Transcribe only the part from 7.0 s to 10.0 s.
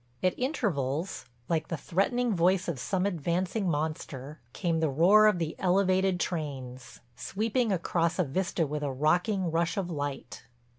sweeping across a vista with a rocking rush of